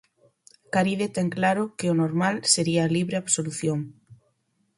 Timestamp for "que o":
1.77-1.97